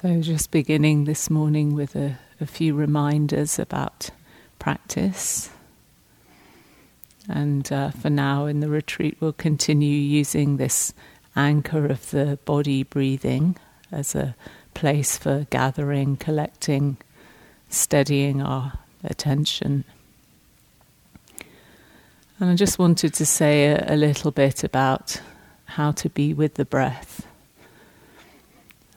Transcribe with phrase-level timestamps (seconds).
[0.00, 4.08] So, just beginning this morning with a, a few reminders about
[4.58, 5.50] practice.
[7.28, 10.94] And uh, for now, in the retreat, we'll continue using this
[11.36, 13.58] anchor of the body breathing
[13.92, 14.34] as a
[14.72, 16.96] place for gathering, collecting,
[17.68, 19.84] steadying our attention.
[22.38, 25.20] And I just wanted to say a, a little bit about
[25.66, 27.26] how to be with the breath.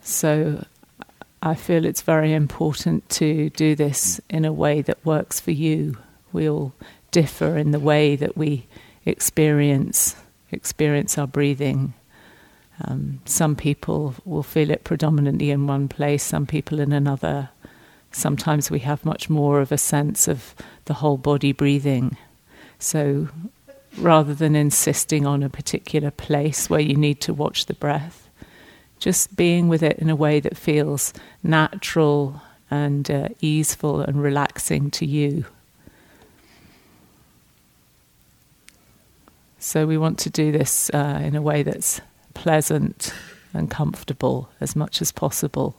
[0.00, 0.64] So,
[1.46, 5.98] I feel it's very important to do this in a way that works for you.
[6.32, 6.72] We all
[7.10, 8.66] differ in the way that we
[9.04, 10.16] experience
[10.50, 11.92] experience our breathing.
[12.82, 17.50] Um, some people will feel it predominantly in one place, some people in another.
[18.10, 20.54] Sometimes we have much more of a sense of
[20.86, 22.16] the whole body breathing.
[22.78, 23.28] So
[23.98, 28.23] rather than insisting on a particular place where you need to watch the breath,
[29.04, 31.12] just being with it in a way that feels
[31.42, 35.44] natural and uh, easeful and relaxing to you.
[39.58, 42.00] So, we want to do this uh, in a way that's
[42.32, 43.12] pleasant
[43.52, 45.76] and comfortable as much as possible.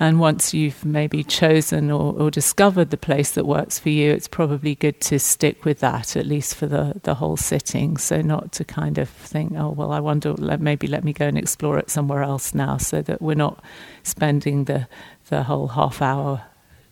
[0.00, 4.26] And once you've maybe chosen or, or, discovered the place that works for you, it's
[4.26, 7.96] probably good to stick with that, at least for the, the whole sitting.
[7.96, 11.38] So, not to kind of think, oh, well, I wonder, maybe let me go and
[11.38, 13.62] explore it somewhere else now, so that we're not
[14.02, 14.88] spending the,
[15.28, 16.42] the whole half hour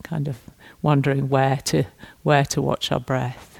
[0.05, 0.39] kind of
[0.81, 1.84] wondering where to,
[2.22, 3.52] where to watch our breath.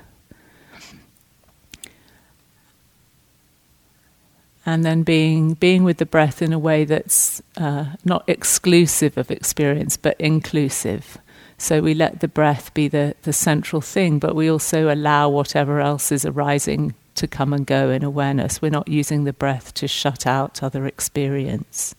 [4.65, 9.31] And then being being with the breath in a way that's uh, not exclusive of
[9.31, 11.19] experience but inclusive.
[11.59, 15.81] So we let the breath be the, the central thing, but we also allow whatever
[15.81, 18.61] else is arising to come and go in awareness.
[18.61, 21.95] We're not using the breath to shut out other experience.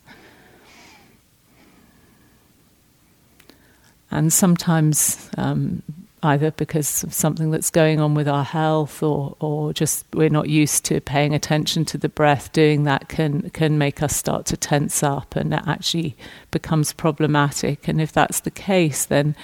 [4.11, 5.81] And sometimes um,
[6.23, 10.49] either because of something that's going on with our health or, or just we're not
[10.49, 14.57] used to paying attention to the breath, doing that can, can make us start to
[14.57, 16.15] tense up and that actually
[16.51, 17.87] becomes problematic.
[17.87, 19.35] And if that's the case, then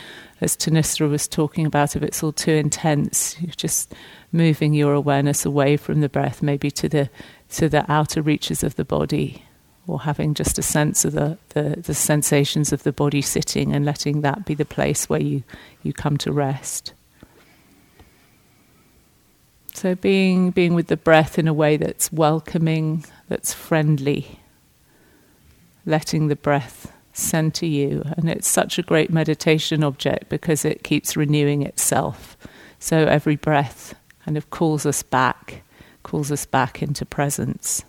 [0.41, 3.94] as Thanissara was talking about, if it's all too intense, you're just
[4.31, 7.09] moving your awareness away from the breath, maybe to the,
[7.51, 9.44] to the outer reaches of the body
[9.90, 13.85] or having just a sense of the, the, the, sensations of the body sitting and
[13.85, 15.44] letting that be the place where you,
[15.84, 16.94] you come to rest.
[19.73, 24.40] So being being with the breath in a way that's welcoming, that's friendly,
[25.85, 28.03] letting the breath center you.
[28.17, 32.38] And it's such a great meditation object because it keeps renewing itself.
[32.79, 35.63] So every breath kind of calls us back,
[36.03, 37.84] calls us back into presence.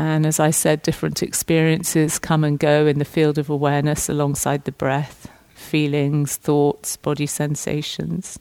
[0.00, 4.64] And as I said, different experiences come and go in the field of awareness alongside
[4.64, 8.38] the breath feelings, thoughts, body sensations.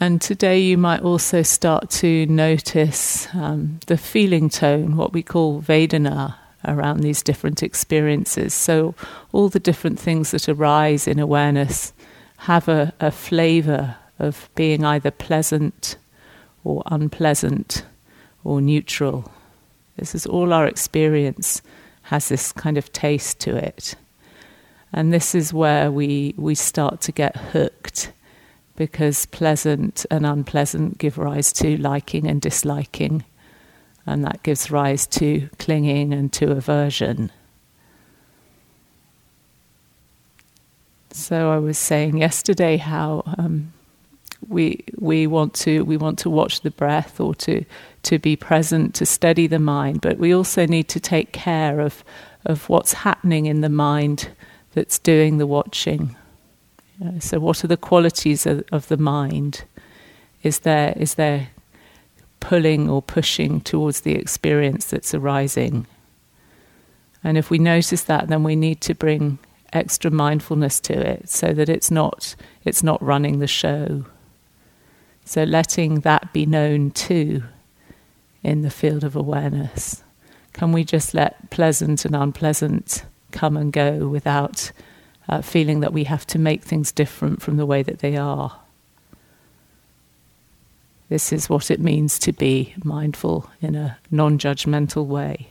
[0.00, 5.60] And today you might also start to notice um, the feeling tone, what we call
[5.60, 8.54] Vedana, around these different experiences.
[8.54, 8.94] So,
[9.32, 11.92] all the different things that arise in awareness
[12.38, 15.98] have a, a flavor of being either pleasant
[16.64, 17.84] or unpleasant
[18.44, 19.30] or neutral
[19.98, 21.60] this is all our experience
[22.02, 23.94] has this kind of taste to it.
[24.92, 28.12] And this is where we, we start to get hooked
[28.76, 33.24] because pleasant and unpleasant give rise to liking and disliking,
[34.06, 37.30] and that gives rise to clinging and to aversion.
[41.10, 43.72] So I was saying yesterday how um,
[44.46, 47.64] we we want to we want to watch the breath or to
[48.04, 52.04] to be present to steady the mind but we also need to take care of
[52.44, 54.30] of what's happening in the mind
[54.72, 56.16] that's doing the watching.
[56.98, 59.64] You know, so what are the qualities of, of the mind?
[60.42, 61.48] Is there is there
[62.40, 65.86] pulling or pushing towards the experience that's arising?
[67.24, 69.38] And if we notice that then we need to bring
[69.72, 72.34] extra mindfulness to it so that it's not
[72.64, 74.06] it's not running the show
[75.28, 77.42] so letting that be known too
[78.42, 80.02] in the field of awareness.
[80.54, 84.72] Can we just let pleasant and unpleasant come and go without
[85.28, 88.58] uh, feeling that we have to make things different from the way that they are?
[91.10, 95.48] This is what it means to be mindful in a non judgmental way.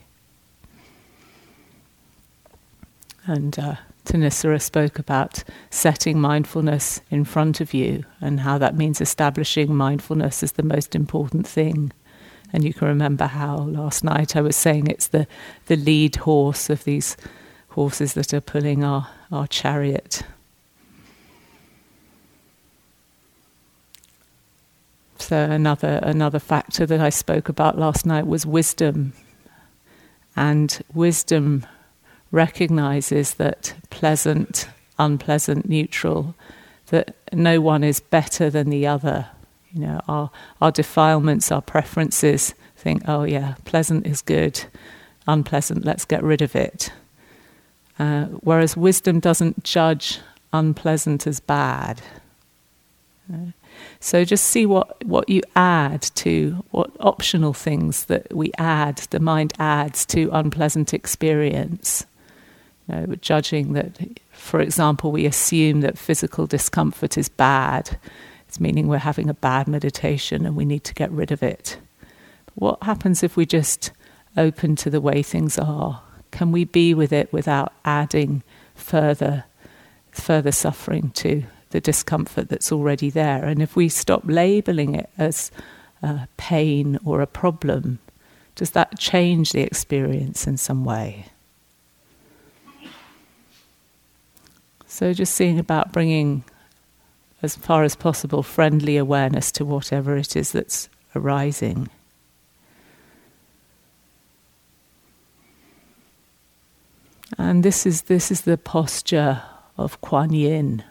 [3.27, 3.75] And uh,
[4.07, 10.43] Thanissara spoke about setting mindfulness in front of you and how that means establishing mindfulness
[10.43, 11.91] as the most important thing
[12.53, 15.27] And you can remember how last night I was saying it's the,
[15.65, 17.17] the lead horse of these
[17.69, 20.23] horses that are pulling our, our chariot.
[25.19, 29.13] So another another factor that I spoke about last night was wisdom.
[30.35, 31.65] And wisdom
[32.31, 34.67] recognizes that pleasant,
[34.99, 36.35] unpleasant, neutral,
[36.87, 39.27] that no one is better than the other.
[39.73, 40.31] You know, our
[40.61, 44.63] our defilements, our preferences think, oh yeah, pleasant is good,
[45.27, 46.91] unpleasant, let's get rid of it.
[47.99, 50.19] Uh, whereas wisdom doesn't judge
[50.53, 52.01] unpleasant as bad.
[53.99, 59.19] So just see what, what you add to, what optional things that we add, the
[59.19, 62.05] mind adds to unpleasant experience.
[62.87, 63.97] Know, judging that,
[64.31, 67.99] for example, we assume that physical discomfort is bad.
[68.47, 71.77] It's meaning we're having a bad meditation and we need to get rid of it.
[72.55, 73.91] What happens if we just
[74.37, 76.01] open to the way things are?
[76.31, 78.41] Can we be with it without adding
[78.73, 79.43] further,
[80.11, 83.43] further suffering to the discomfort that's already there.
[83.43, 85.51] And if we stop labeling it as
[86.37, 87.99] pain or a problem,
[88.55, 91.25] does that change the experience in some way?
[94.97, 96.43] So, just seeing about bringing,
[97.43, 101.89] as far as possible, friendly awareness to whatever it is that's arising.
[107.37, 109.43] And this is, this is the posture
[109.77, 110.83] of Kuan Yin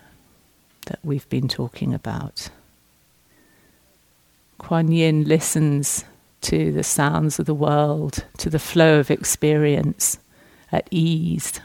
[0.84, 2.48] that we've been talking about.
[4.58, 6.04] Kuan Yin listens
[6.42, 10.20] to the sounds of the world, to the flow of experience
[10.70, 11.60] at ease.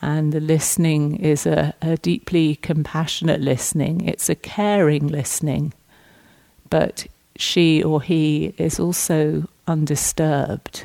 [0.00, 5.72] And the listening is a, a deeply compassionate listening, it's a caring listening,
[6.70, 7.06] but
[7.36, 10.84] she or he is also undisturbed.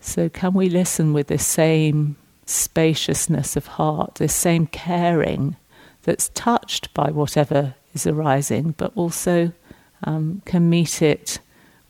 [0.00, 5.56] So, can we listen with the same spaciousness of heart, this same caring
[6.04, 9.52] that's touched by whatever is arising, but also
[10.04, 11.40] um, can meet it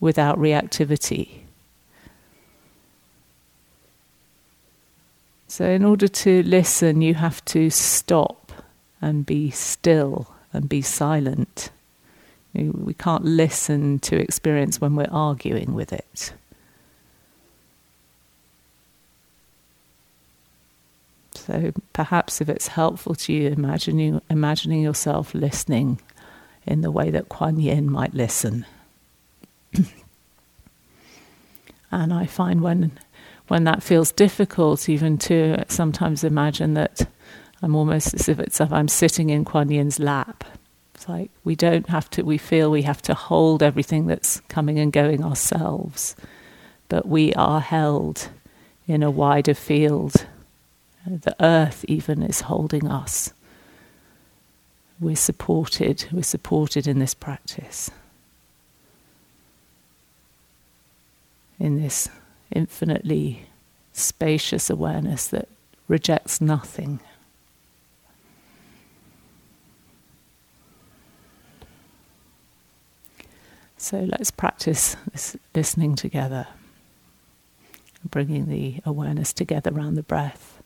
[0.00, 1.45] without reactivity.
[5.56, 8.52] So, in order to listen, you have to stop
[9.00, 11.70] and be still and be silent.
[12.52, 16.34] We can't listen to experience when we're arguing with it.
[21.32, 26.02] So perhaps if it's helpful to you, imagining, imagining yourself listening
[26.66, 28.66] in the way that Kuan Yin might listen.
[31.90, 32.98] and I find when
[33.48, 37.08] when that feels difficult, even to sometimes imagine that
[37.62, 40.44] I'm almost as if it's if I'm sitting in Kuan Yin's lap.
[40.94, 42.22] It's like we don't have to.
[42.22, 46.16] We feel we have to hold everything that's coming and going ourselves,
[46.88, 48.28] but we are held
[48.86, 50.26] in a wider field
[51.06, 53.32] the earth even is holding us.
[54.98, 57.90] We're supported, we're supported in this practice.
[61.58, 62.08] In this
[62.52, 63.46] infinitely
[63.92, 65.48] spacious awareness that
[65.88, 67.00] rejects nothing.
[73.78, 76.48] So let's practice this listening together,
[78.04, 80.62] bringing the awareness together around the breath.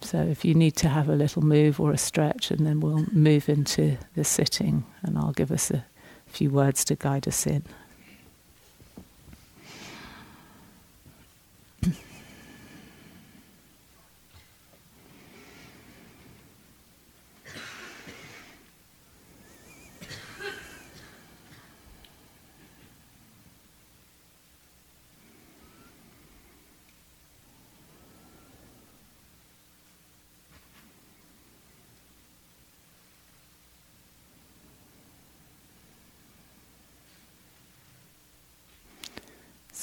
[0.00, 3.06] So if you need to have a little move or a stretch, and then we'll
[3.12, 5.84] move into the sitting, and I'll give us a
[6.26, 7.62] few words to guide us in.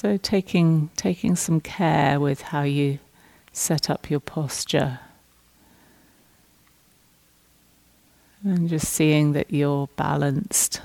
[0.02, 3.00] So taking taking some care with how you
[3.52, 5.02] set up your posture.
[8.42, 10.80] And just seeing that you're balanced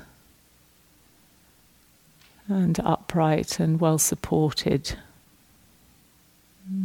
[2.48, 4.96] and upright and well supported.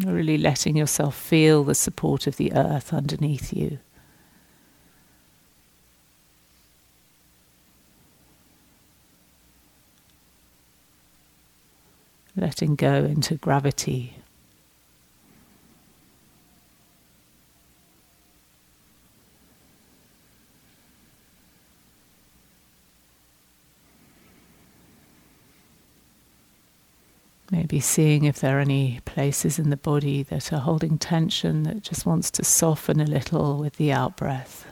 [0.05, 3.79] Really letting yourself feel the support of the earth underneath you.
[12.39, 14.15] letting go into gravity.
[27.51, 31.81] Maybe seeing if there are any places in the body that are holding tension that
[31.81, 34.67] just wants to soften a little with the out breath.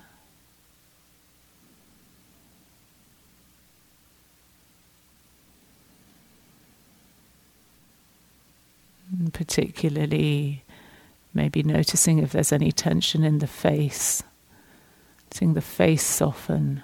[9.58, 10.64] Particularly,
[11.34, 14.22] maybe noticing if there's any tension in the face,
[15.32, 16.84] seeing the face soften.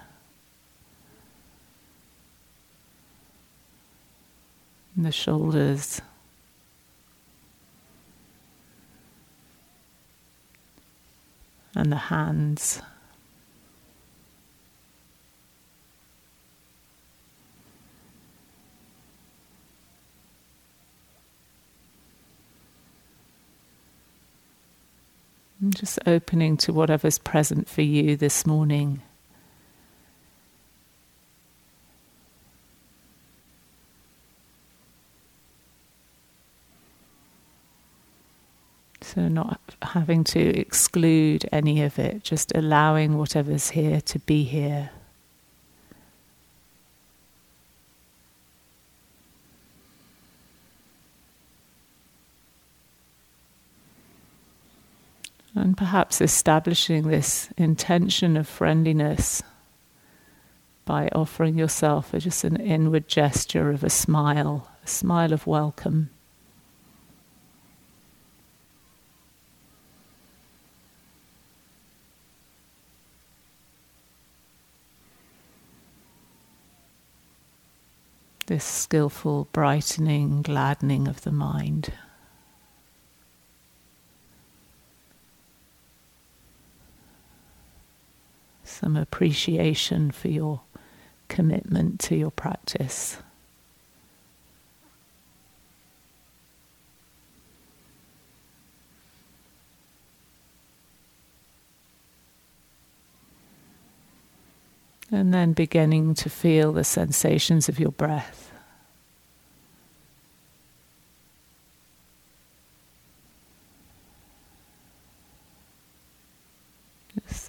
[4.96, 6.00] the shoulders.
[11.76, 12.80] And the hands.
[25.64, 29.00] And just opening to whatever's present for you this morning.
[39.00, 44.90] So, not having to exclude any of it, just allowing whatever's here to be here.
[55.54, 59.42] And perhaps establishing this intention of friendliness
[60.84, 66.10] by offering yourself just an inward gesture of a smile, a smile of welcome.
[78.46, 81.92] this skillful brightening, gladdening of the mind.
[88.84, 90.60] Some appreciation for your
[91.28, 93.16] commitment to your practice.
[105.10, 108.43] And then beginning to feel the sensations of your breath.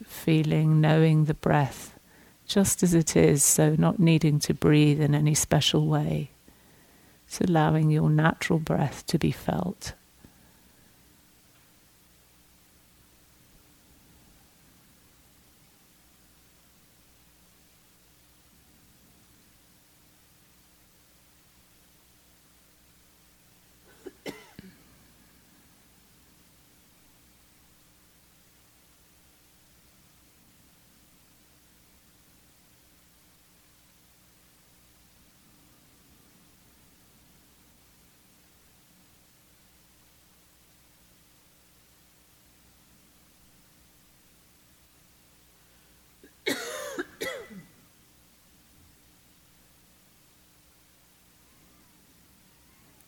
[0.05, 1.97] Feeling, knowing the breath
[2.47, 6.29] just as it is, so not needing to breathe in any special way.
[7.27, 9.93] It's allowing your natural breath to be felt.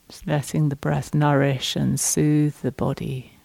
[0.10, 3.37] Just letting the breath nourish and soothe the body.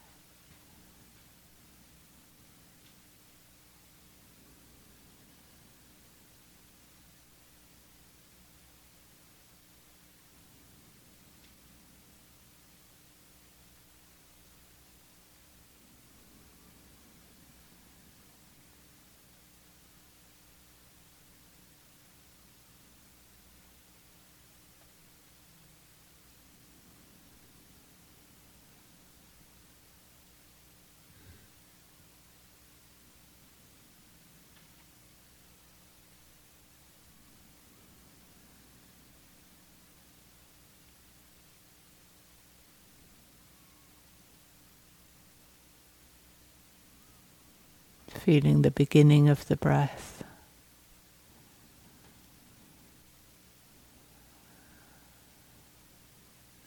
[48.22, 50.22] Feeling the beginning of the breath.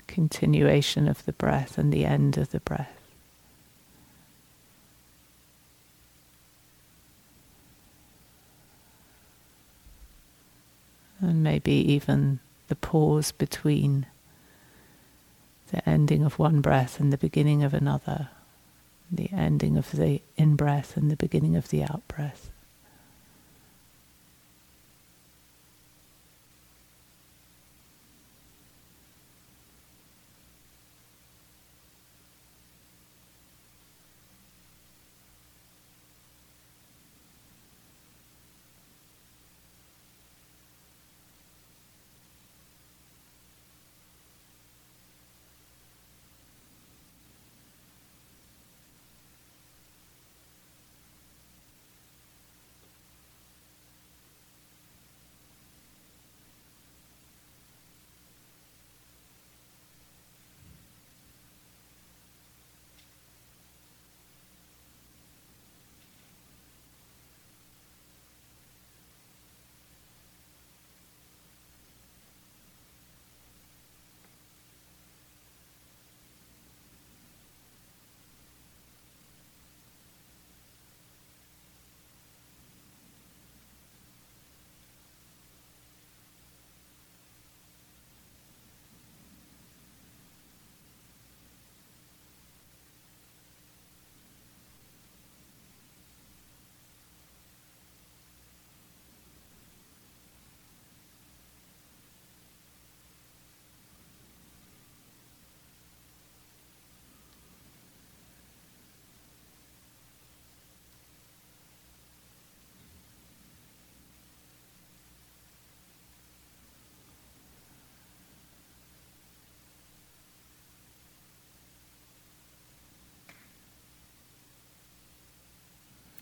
[0.05, 2.99] Continuation of the breath and the end of the breath.
[11.21, 14.07] And maybe even the pause between
[15.71, 18.27] the ending of one breath and the beginning of another
[19.11, 22.51] the ending of the in breath and the beginning of the out breath.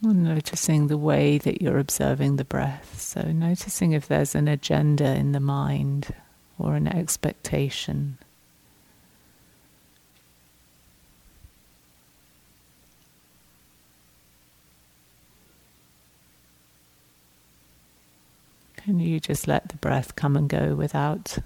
[0.06, 3.00] Noticing the way that you're observing the breath.
[3.00, 6.14] So, noticing if there's an agenda in the mind
[6.60, 8.18] or an expectation.
[18.76, 21.38] Can you just let the breath come and go without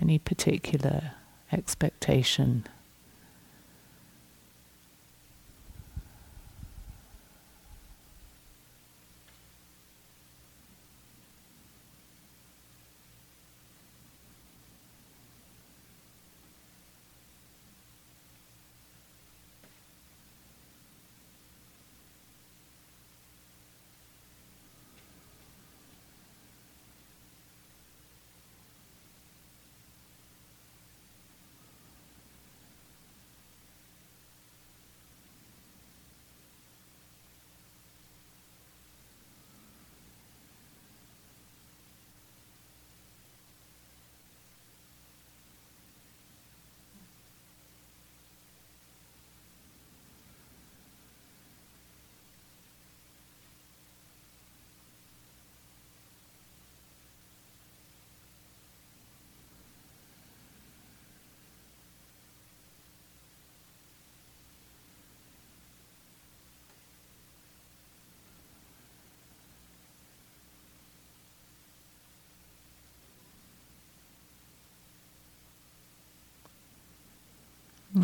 [0.00, 1.14] any particular
[1.50, 2.64] expectation?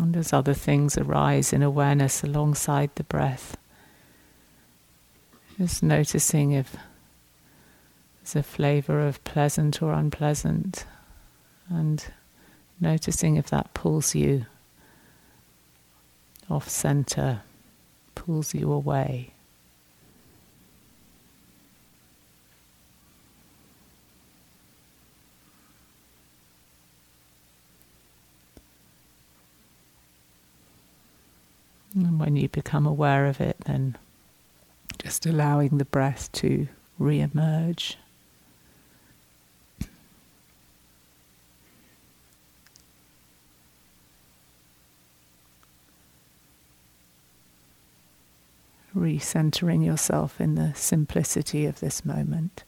[0.01, 3.55] And as other things arise in awareness alongside the breath,
[5.59, 6.75] just noticing if
[8.17, 10.87] there's a flavour of pleasant or unpleasant,
[11.69, 12.03] and
[12.79, 14.47] noticing if that pulls you
[16.49, 17.43] off center,
[18.15, 19.35] pulls you away.
[32.05, 33.97] And when you become aware of it, then
[34.97, 37.97] just allowing the breath to re emerge.
[48.95, 52.63] Recentering yourself in the simplicity of this moment.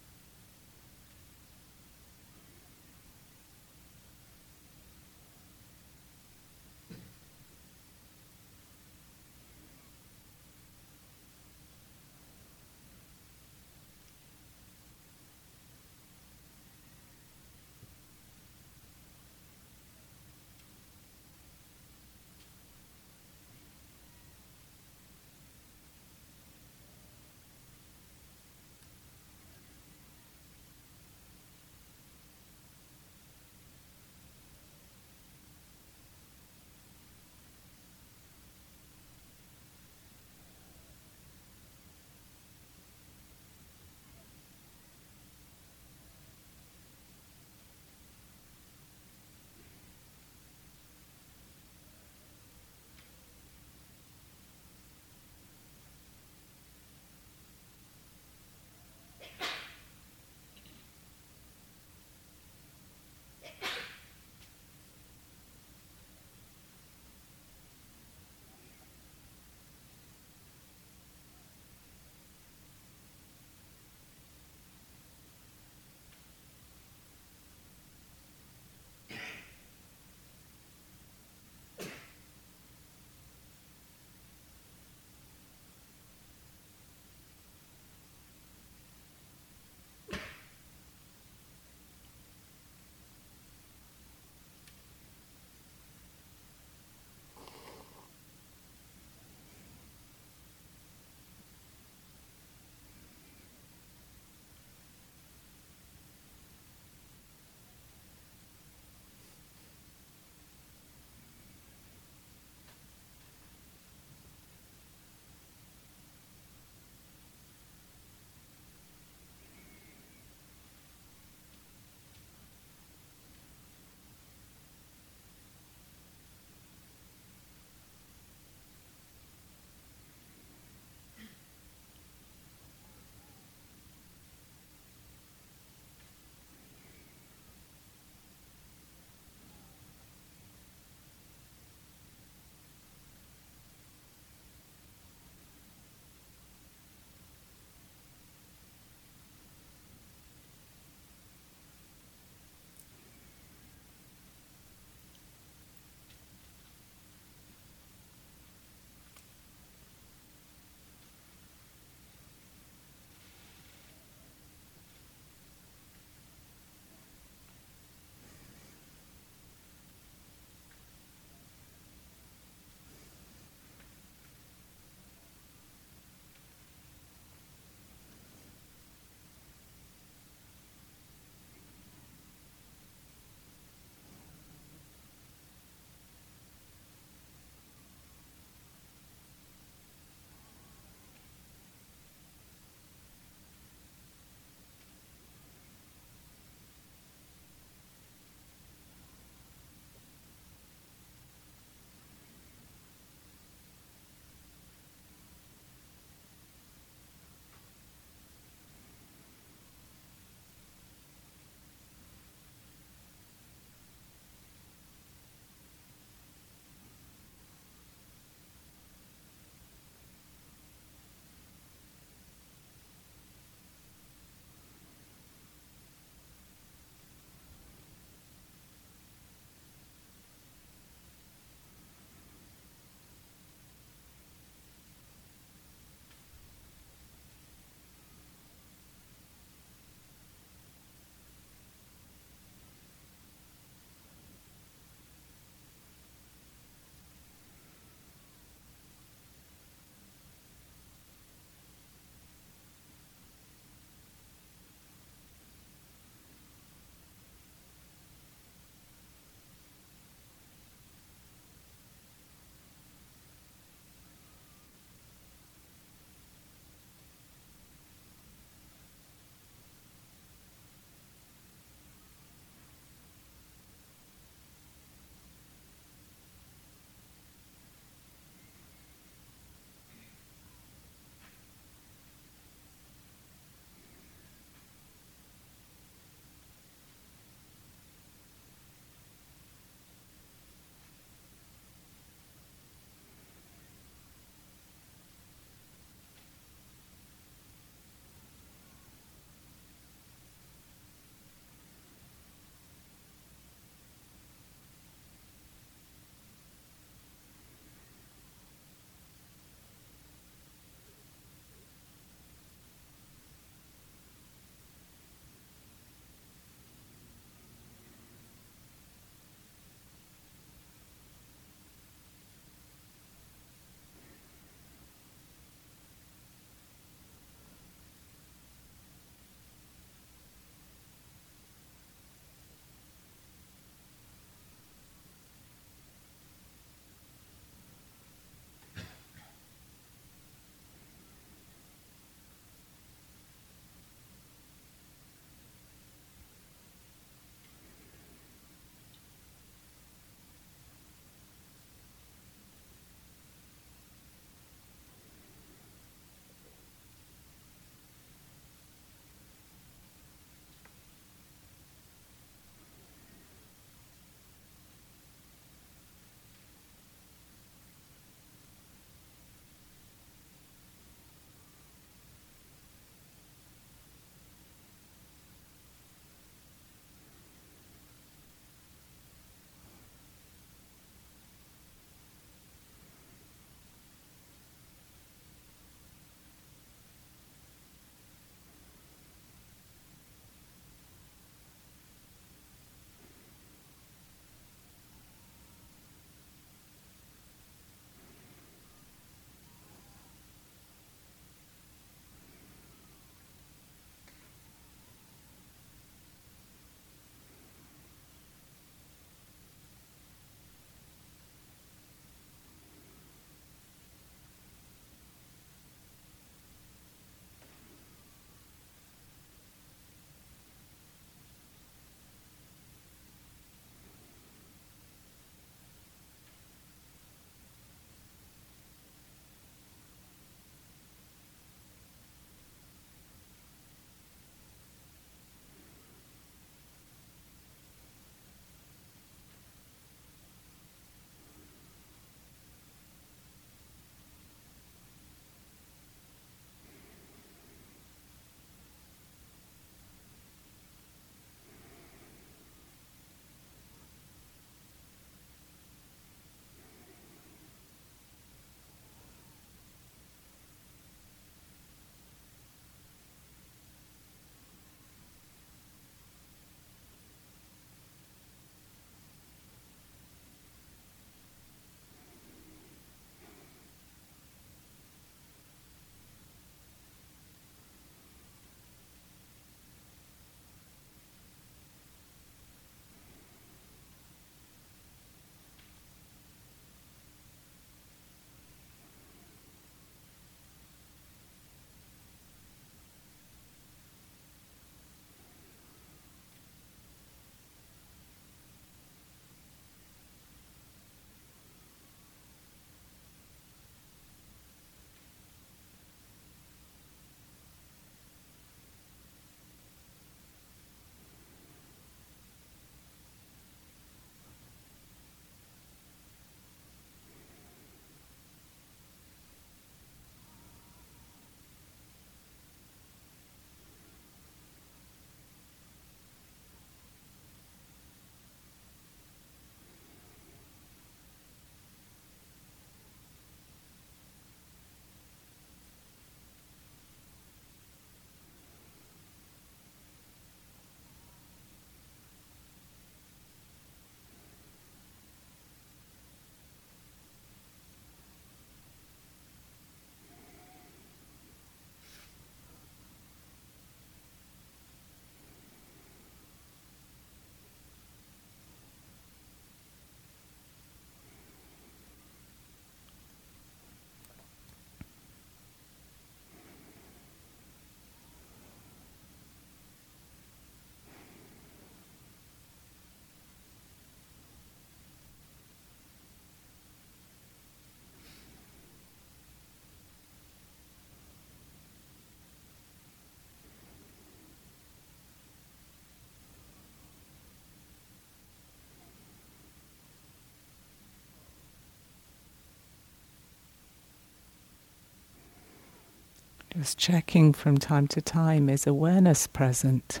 [596.62, 600.00] Just checking from time to time is awareness present?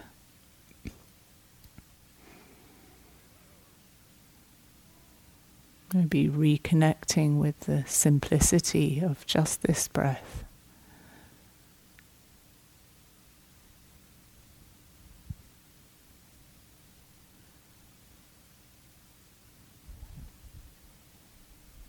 [5.92, 10.44] Maybe reconnecting with the simplicity of just this breath.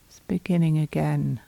[0.08, 1.42] It's beginning again.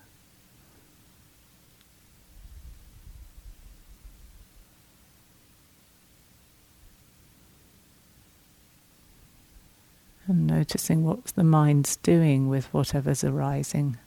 [10.28, 13.98] and noticing what the mind's doing with whatever's arising.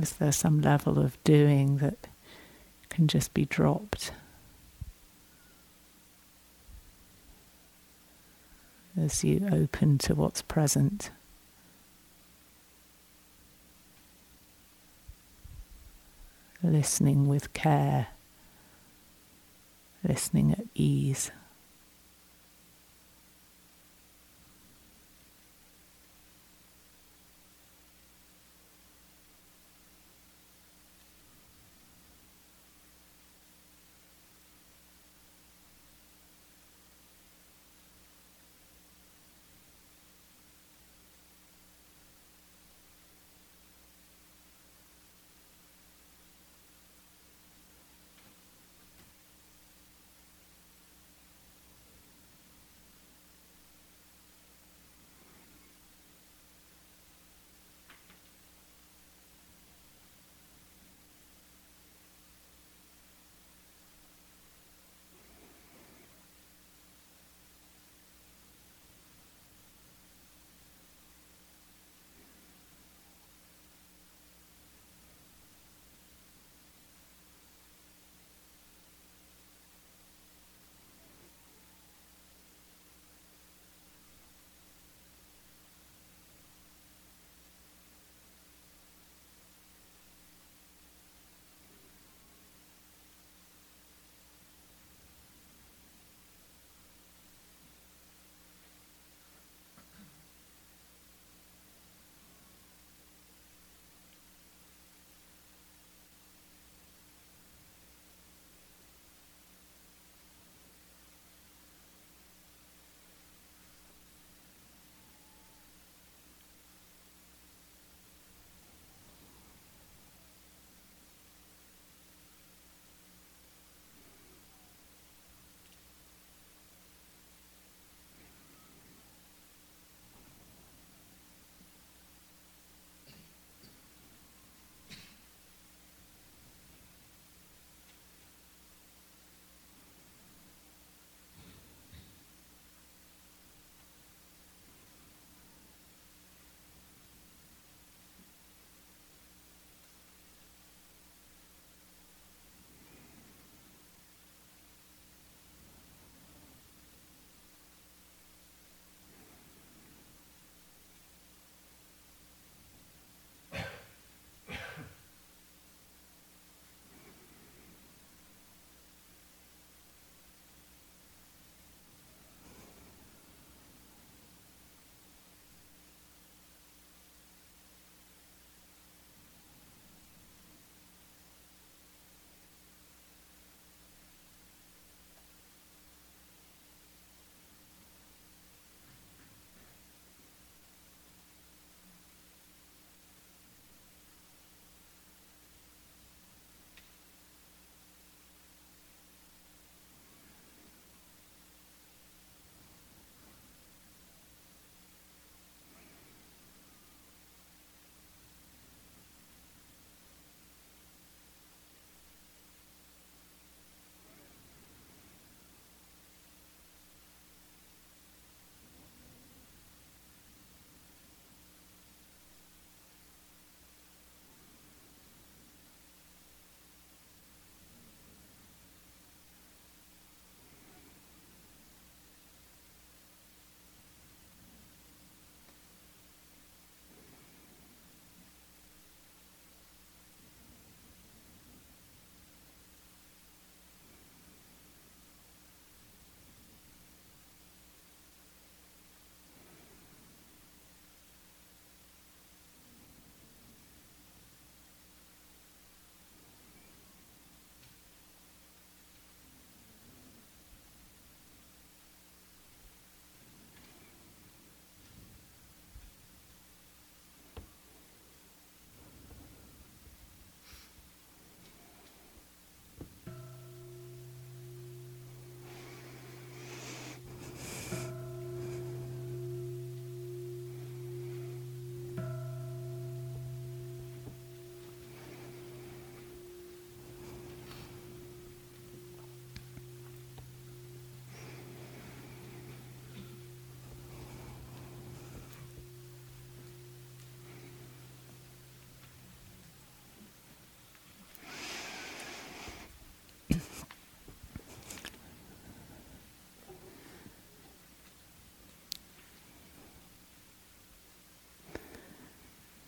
[0.00, 2.08] Is there some level of doing that
[2.88, 4.12] can just be dropped?
[9.00, 11.10] As you open to what's present.
[16.62, 18.08] Listening with care,
[20.02, 21.30] listening at ease.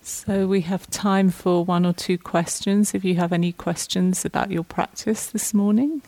[0.06, 2.94] So we have time for one or two questions.
[2.94, 6.00] If you have any questions about your practice this morning.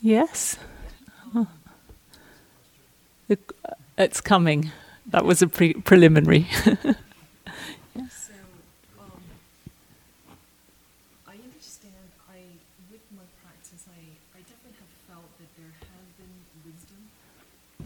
[0.00, 0.56] Yes.
[1.34, 1.48] Oh.
[3.98, 4.70] it's coming.
[5.08, 6.46] That was a pre- preliminary.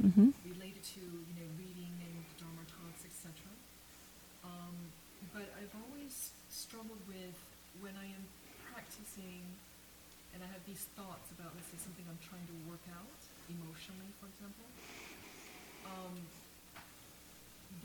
[0.01, 0.33] mm-hmm.
[0.49, 3.37] related to you know reading and Dharma talks, etc.
[4.43, 4.75] Um,
[5.31, 7.37] but I've always struggled with
[7.85, 8.25] when I am
[8.73, 9.45] practicing
[10.33, 14.11] and I have these thoughts about let's say something I'm trying to work out emotionally,
[14.19, 14.67] for example.
[15.87, 16.15] Um,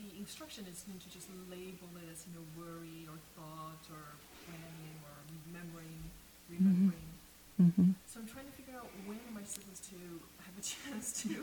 [0.02, 4.18] the instruction is meant to just label it as you know worry or thought or
[4.48, 5.14] planning or
[5.46, 6.00] remembering,
[6.48, 6.58] mm-hmm.
[6.58, 7.16] remembering.
[7.60, 7.96] Mm-hmm.
[8.06, 9.96] So I'm trying to figure out when am I supposed to
[10.44, 11.34] have a chance to, to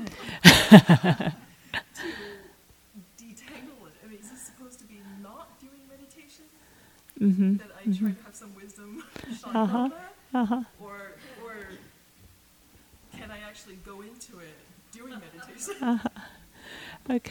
[3.17, 3.95] detangle it.
[4.03, 6.45] I mean, is this supposed to be not doing meditation?
[7.19, 7.57] Mm-hmm.
[7.57, 8.13] That I try mm-hmm.
[8.13, 9.03] to have some wisdom
[9.41, 9.77] shine uh-huh.
[9.77, 10.13] on that?
[10.35, 10.63] Uh-huh.
[10.81, 11.55] Or, or
[13.17, 14.55] can I actually go into it
[14.91, 15.75] doing meditation?
[15.81, 16.09] Uh-huh.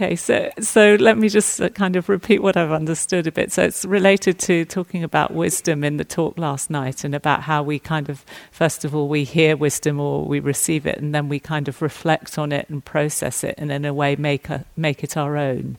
[0.03, 3.53] Okay, so so let me just kind of repeat what I've understood a bit.
[3.53, 7.62] So it's related to talking about wisdom in the talk last night, and about how
[7.62, 11.28] we kind of first of all we hear wisdom or we receive it, and then
[11.28, 14.64] we kind of reflect on it and process it, and in a way make a,
[14.76, 15.78] make it our own,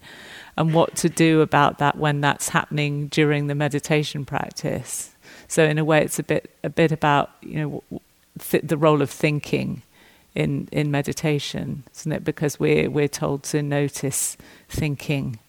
[0.56, 5.14] and what to do about that when that's happening during the meditation practice.
[5.50, 8.02] So in a way, it's a bit a bit about you know
[8.40, 9.82] th- the role of thinking
[10.36, 12.24] in in meditation, isn't it?
[12.24, 14.38] Because we're we're told to notice
[14.70, 15.40] thinking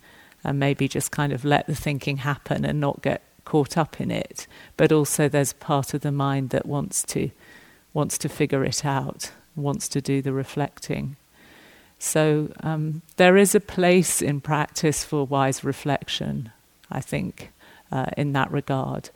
[0.42, 4.10] and maybe just kind of let the thinking happen and not get caught up in
[4.10, 4.46] it.
[4.76, 7.30] But also there's part of the mind that wants to
[7.92, 11.16] wants to figure it out, wants to do the reflecting.
[11.98, 16.50] So um, there is a place in practice for wise reflection,
[16.90, 17.50] I think,
[17.90, 19.10] uh, in that regard.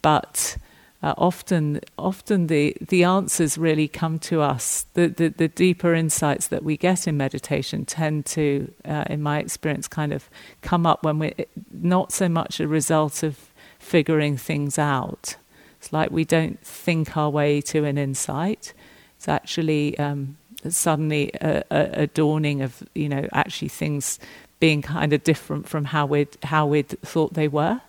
[0.00, 0.56] But
[1.02, 4.86] uh, often often the, the answers really come to us.
[4.94, 9.40] The, the, the, deeper insights that we get in meditation tend to, uh, in my
[9.40, 10.30] experience, kind of
[10.60, 11.34] come up when we're
[11.72, 15.36] not so much a result of figuring things out.
[15.78, 18.72] It's like we don't think our way to an insight.
[19.16, 20.36] It's actually um,
[20.68, 24.20] suddenly a, a, a dawning of, you know, actually things
[24.60, 27.80] being kind of different from how we'd, how we'd thought they were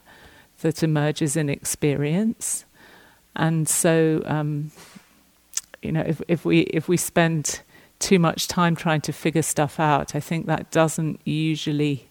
[0.62, 2.66] that emerges in experience.
[3.36, 4.72] And so, um,
[5.82, 7.62] you know, if, if we if we spend
[8.00, 12.08] too much time trying to figure stuff out, I think that doesn't usually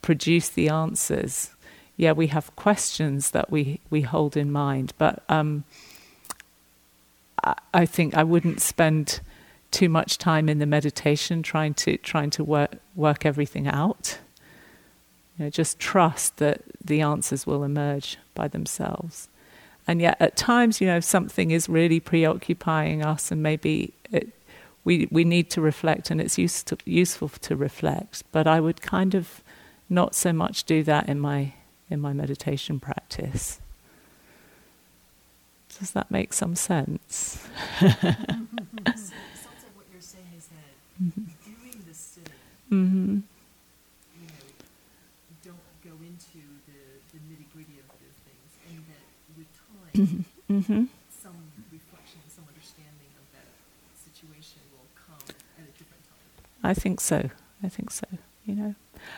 [0.00, 1.50] produce the answers.
[1.96, 5.64] Yeah, we have questions that we, we hold in mind, but um,
[7.42, 9.20] I, I think I wouldn't spend
[9.70, 14.18] too much time in the meditation trying to trying to work work everything out.
[15.36, 19.28] You know, just trust that the answers will emerge by themselves.
[19.86, 24.28] And yet, at times, you know, something is really preoccupying us, and maybe it,
[24.84, 28.22] we we need to reflect, and it's use to, useful to reflect.
[28.32, 29.42] But I would kind of
[29.90, 31.52] not so much do that in my
[31.90, 33.60] in my meditation practice.
[35.78, 37.46] Does that make some sense?
[37.80, 38.84] mm-hmm.
[38.84, 41.24] what you're saying is that mm-hmm.
[41.44, 42.32] doing the sitting.
[42.70, 43.18] Mm-hmm.
[49.94, 50.84] Mm-hmm.
[51.22, 51.38] some
[51.72, 53.46] reflection, some understanding of that
[53.94, 55.22] situation will come
[55.58, 56.28] at a different time.
[56.62, 57.30] I think so.
[57.62, 58.06] I think so.
[58.44, 58.74] You know.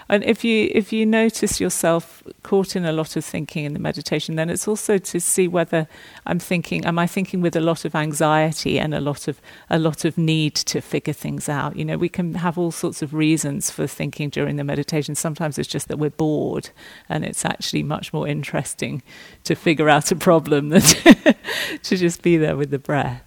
[0.09, 3.80] And if you if you notice yourself caught in a lot of thinking in the
[3.80, 5.88] meditation, then it's also to see whether
[6.24, 9.80] I'm thinking, am I thinking with a lot of anxiety and a lot of a
[9.80, 11.76] lot of need to figure things out?
[11.76, 15.16] You know, we can have all sorts of reasons for thinking during the meditation.
[15.16, 16.70] Sometimes it's just that we're bored,
[17.09, 19.02] and it's actually much more interesting
[19.42, 20.82] to figure out a problem than
[21.82, 23.22] to just be there with the breath.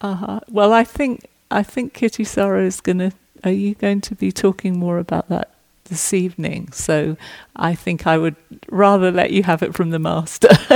[0.00, 0.40] Uh-huh.
[0.48, 3.12] Well, I think I think Kittisaro is going to.
[3.44, 6.72] Are you going to be talking more about that this evening?
[6.72, 7.16] So
[7.56, 8.36] I think I would
[8.68, 10.48] rather let you have it from the master.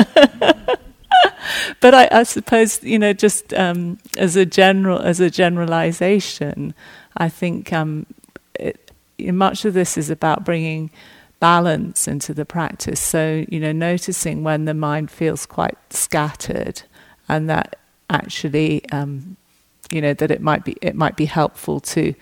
[1.80, 6.74] but I, I, suppose you know, just um, as a general as a generalization,
[7.16, 8.06] I think um,
[8.54, 10.90] it, much of this is about bringing
[11.40, 13.00] balance into the practice.
[13.00, 16.82] So you know, noticing when the mind feels quite scattered,
[17.28, 17.78] and that
[18.14, 19.36] actually, um,
[19.90, 22.14] you know, that it might be it might be helpful to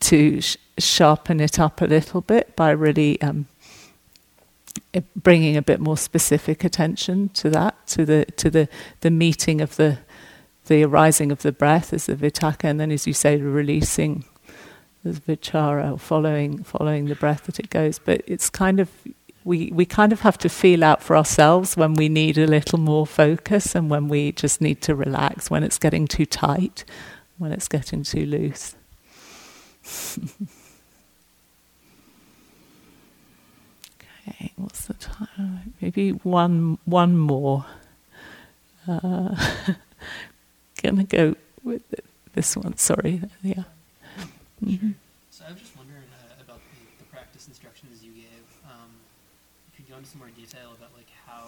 [0.00, 3.46] to sh- sharpen it up a little bit by really um,
[5.16, 8.68] bringing a bit more specific attention to that, to the to the
[9.00, 9.98] the meeting of the
[10.66, 14.24] the arising of the breath as the vitakka, and then as you say, the releasing
[15.04, 17.98] as vichara, following following the breath that it goes.
[17.98, 18.90] But it's kind of
[19.44, 22.78] we we kind of have to feel out for ourselves when we need a little
[22.78, 26.84] more focus and when we just need to relax, when it's getting too tight,
[27.38, 28.74] when it's getting too loose.
[34.28, 35.74] Okay, what's the time?
[35.80, 37.64] Maybe one one more.
[38.86, 39.34] Uh,
[40.82, 41.34] gonna go
[41.64, 41.82] with
[42.34, 42.76] this one.
[42.76, 43.64] Sorry, yeah.
[44.64, 44.90] Mm-hmm.
[45.30, 48.46] So I was just wondering uh, about the, the, practice instructions you gave.
[48.64, 48.90] Um,
[49.72, 51.44] if you go into some more detail about like how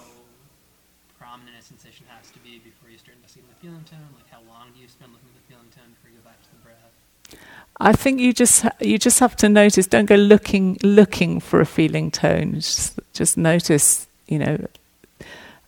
[1.18, 4.40] prominent a sensation has to be before you start investigating the feeling tone, like how
[4.48, 6.60] long do you spend looking at the feeling tone before you go back to the
[6.60, 7.40] breath?
[7.80, 9.86] I think you just you just have to notice.
[9.86, 12.54] Don't go looking looking for a feeling tone.
[12.54, 14.06] Just, just notice.
[14.28, 14.66] You know,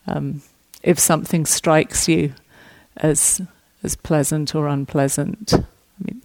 [0.07, 0.43] um,
[0.83, 2.35] if something strikes you
[2.99, 3.41] as
[3.83, 5.55] as pleasant or unpleasant.
[5.55, 6.23] I mean,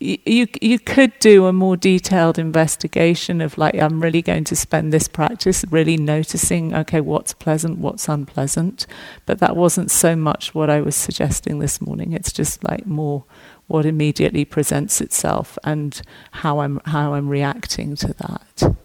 [0.00, 4.92] you you could do a more detailed investigation of like I'm really going to spend
[4.92, 8.86] this practice really noticing okay what's pleasant what's unpleasant
[9.26, 13.24] but that wasn't so much what I was suggesting this morning it's just like more
[13.70, 18.76] what immediately presents itself and how I'm how I'm reacting to that.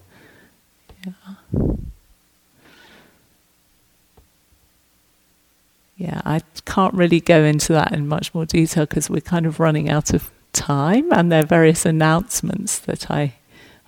[1.04, 1.72] Yeah.
[5.96, 9.58] Yeah, I can't really go into that in much more detail because we're kind of
[9.58, 13.34] running out of time and there are various announcements that I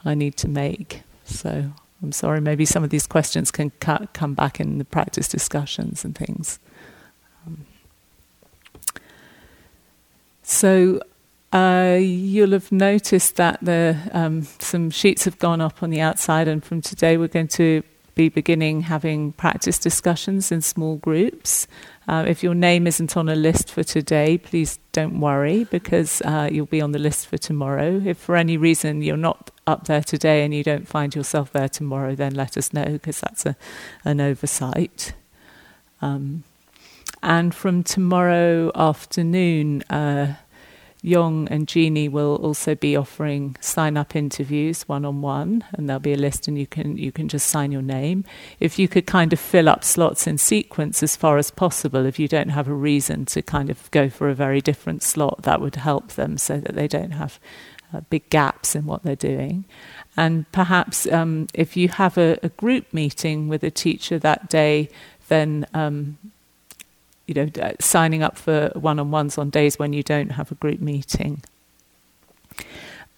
[0.04, 1.02] I need to make.
[1.24, 6.04] So I'm sorry, maybe some of these questions can come back in the practice discussions
[6.04, 6.58] and things.
[10.42, 11.02] So
[11.52, 16.48] uh, you'll have noticed that the, um, some sheets have gone up on the outside,
[16.48, 17.82] and from today we're going to
[18.14, 21.66] be beginning having practice discussions in small groups.
[22.08, 26.48] Uh, if your name isn't on a list for today, please don't worry because uh,
[26.50, 28.00] you'll be on the list for tomorrow.
[28.02, 31.68] If for any reason you're not up there today and you don't find yourself there
[31.68, 33.56] tomorrow, then let us know because that's a,
[34.06, 35.12] an oversight.
[36.00, 36.44] Um,
[37.22, 40.36] and from tomorrow afternoon, uh,
[41.02, 46.00] Young and Jeannie will also be offering sign up interviews one on one, and there'll
[46.00, 48.24] be a list, and you can you can just sign your name.
[48.58, 52.18] If you could kind of fill up slots in sequence as far as possible, if
[52.18, 55.60] you don't have a reason to kind of go for a very different slot, that
[55.60, 57.38] would help them so that they don't have
[57.92, 59.64] uh, big gaps in what they're doing.
[60.16, 64.90] And perhaps um, if you have a, a, group meeting with a teacher that day,
[65.28, 66.18] then um,
[67.28, 70.80] you know, uh, signing up for one-on-ones on days when you don't have a group
[70.80, 71.42] meeting.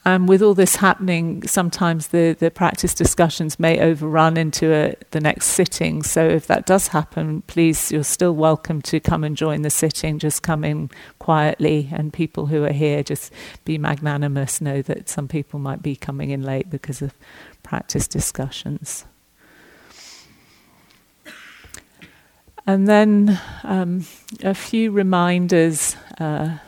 [0.02, 5.20] And with all this happening, sometimes the, the practice discussions may overrun into a, the
[5.20, 6.02] next sitting.
[6.02, 10.18] So if that does happen, please, you're still welcome to come and join the sitting.
[10.18, 13.30] Just come in quietly, and people who are here, just
[13.66, 14.62] be magnanimous.
[14.62, 17.12] Know that some people might be coming in late because of
[17.62, 19.04] practice discussions.
[22.70, 24.06] And then um,
[24.44, 26.58] a few reminders uh,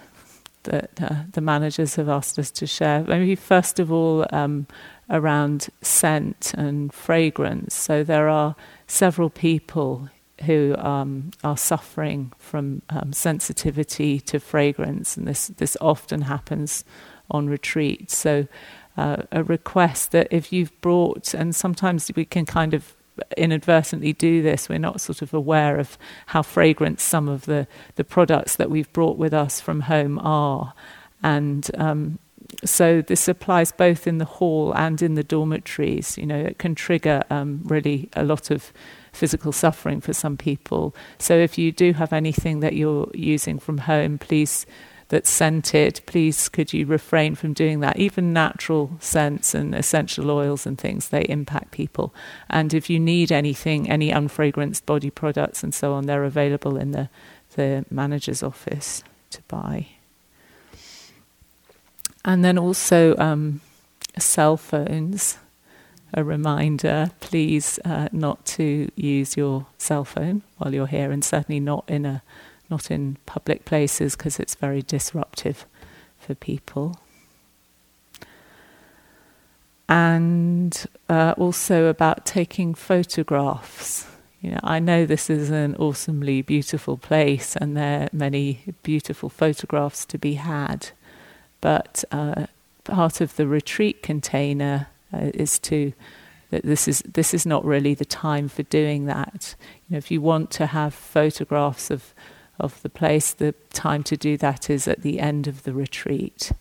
[0.64, 3.04] that uh, the managers have asked us to share.
[3.04, 4.66] Maybe first of all, um,
[5.10, 7.76] around scent and fragrance.
[7.76, 8.56] So there are
[8.88, 10.08] several people
[10.44, 16.84] who um, are suffering from um, sensitivity to fragrance, and this this often happens
[17.30, 18.10] on retreat.
[18.10, 18.48] So.
[18.94, 22.94] Uh, a request that if you've brought, and sometimes we can kind of
[23.36, 24.68] inadvertently do this.
[24.68, 28.92] We're not sort of aware of how fragrant some of the, the products that we've
[28.92, 30.74] brought with us from home are.
[31.22, 32.18] And um,
[32.64, 36.18] so this applies both in the hall and in the dormitories.
[36.18, 38.72] You know, it can trigger um, really a lot of
[39.12, 40.94] physical suffering for some people.
[41.18, 44.66] So if you do have anything that you're using from home, please
[45.12, 47.98] that's scented, please could you refrain from doing that?
[47.98, 52.14] Even natural scents and essential oils and things, they impact people.
[52.48, 56.92] And if you need anything, any unfragranced body products and so on, they're available in
[56.92, 57.10] the,
[57.56, 59.88] the manager's office to buy.
[62.24, 63.60] and then also um,
[64.18, 65.38] cell phones.
[66.14, 71.60] A reminder: please uh, not to use your cell phone while you're here, and certainly
[71.60, 72.22] not in a
[72.72, 75.66] not in public places because it's very disruptive
[76.18, 76.96] for people.
[79.88, 84.06] And uh, also about taking photographs.
[84.40, 89.28] You know, I know this is an awesomely beautiful place, and there are many beautiful
[89.28, 90.90] photographs to be had.
[91.60, 92.46] But uh,
[92.84, 95.92] part of the retreat container uh, is to
[96.50, 99.54] that this is this is not really the time for doing that.
[99.88, 102.14] You know, if you want to have photographs of
[102.58, 106.52] of the place, the time to do that is at the end of the retreat.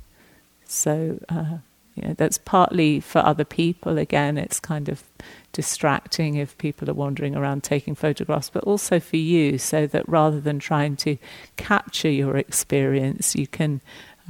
[0.65, 1.57] So uh,
[1.95, 3.97] you know, that's partly for other people.
[3.97, 5.03] Again, it's kind of
[5.51, 10.39] distracting if people are wandering around taking photographs, but also for you, so that rather
[10.39, 11.17] than trying to
[11.57, 13.81] capture your experience, you can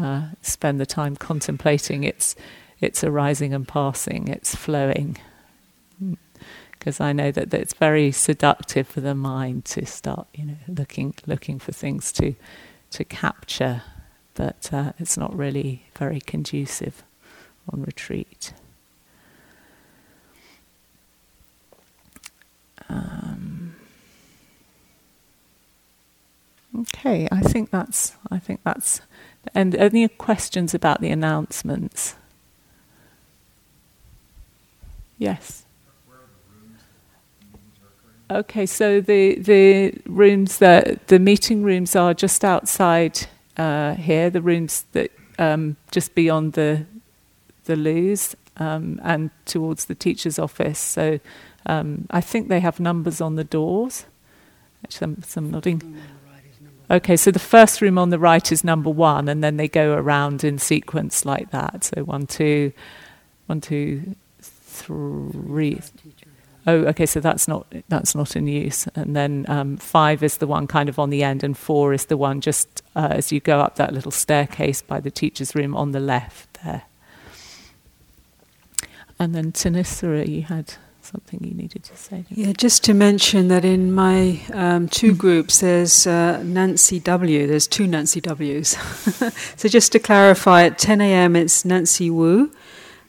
[0.01, 2.35] uh, spend the time contemplating its
[2.79, 5.15] its arising and passing, its flowing.
[6.81, 11.13] Because I know that, it's very seductive for the mind to start, you know, looking
[11.27, 12.33] looking for things to
[12.89, 13.83] to capture,
[14.33, 17.03] but uh, it's not really very conducive
[17.71, 18.53] on retreat.
[22.89, 23.75] Um,
[26.79, 29.01] okay, I think that's I think that's
[29.53, 32.15] and any questions about the announcements?
[35.19, 35.63] Yes.
[38.31, 43.27] Okay, so the the rooms that the meeting rooms are just outside
[43.57, 44.29] uh, here.
[44.29, 46.85] The rooms that um, just beyond the
[47.65, 50.79] the loos um, and towards the teacher's office.
[50.79, 51.19] So
[51.65, 54.05] um, I think they have numbers on the doors.
[54.87, 55.97] Some, some nodding.
[56.89, 59.93] Okay, so the first room on the right is number one, and then they go
[59.93, 61.83] around in sequence like that.
[61.83, 62.71] So one, two,
[63.47, 65.81] one, two, three.
[66.67, 67.05] Oh, okay.
[67.05, 68.87] So that's not that's not in use.
[68.95, 72.05] And then um, five is the one kind of on the end, and four is
[72.05, 75.75] the one just uh, as you go up that little staircase by the teacher's room
[75.75, 76.83] on the left there.
[79.19, 82.25] And then Thanissara, you had something you needed to say.
[82.29, 87.47] Yeah, just to mention that in my um, two groups, there's uh, Nancy W.
[87.47, 88.69] There's two Nancy W's.
[89.57, 91.35] so just to clarify, at 10 a.m.
[91.35, 92.51] it's Nancy Wu,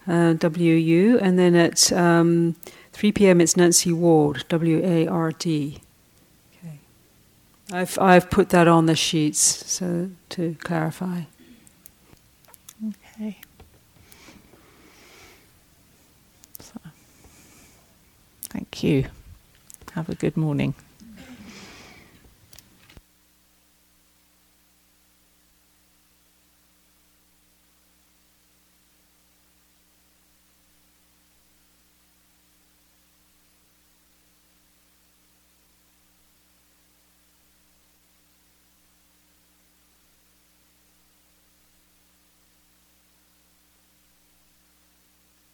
[0.07, 2.57] uh, W U, and then at um,
[2.93, 3.41] 3 p.m.
[3.41, 5.79] it's Nancy Ward, W A R D.
[6.59, 6.79] Okay.
[7.73, 11.23] I've I've put that on the sheets so to clarify.
[12.89, 13.39] Okay.
[16.59, 16.81] So,
[18.51, 19.07] Thank you.
[19.93, 20.75] Have a good morning.